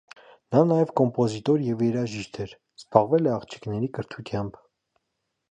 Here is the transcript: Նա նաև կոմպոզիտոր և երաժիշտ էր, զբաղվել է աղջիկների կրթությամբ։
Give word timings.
Նա 0.53 0.61
նաև 0.69 0.93
կոմպոզիտոր 1.01 1.65
և 1.65 1.83
երաժիշտ 1.87 2.41
էր, 2.47 2.57
զբաղվել 2.85 3.31
է 3.31 3.33
աղջիկների 3.35 3.93
կրթությամբ։ 3.99 4.61